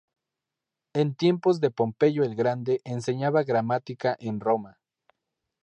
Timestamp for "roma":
4.39-4.79